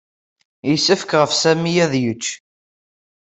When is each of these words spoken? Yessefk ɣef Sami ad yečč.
Yessefk 0.69 1.09
ɣef 1.15 1.31
Sami 1.41 1.73
ad 1.85 1.93
yečč. 2.01 2.25